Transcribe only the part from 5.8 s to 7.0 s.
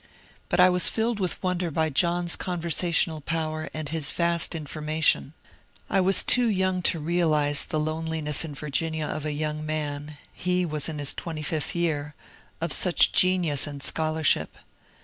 I was too young to